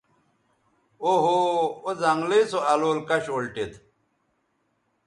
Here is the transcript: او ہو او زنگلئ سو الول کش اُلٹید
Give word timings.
او 1.03 1.11
ہو 1.23 1.35
او 1.83 1.89
زنگلئ 2.01 2.41
سو 2.51 2.59
الول 2.71 2.97
کش 3.07 3.25
اُلٹید 3.35 3.71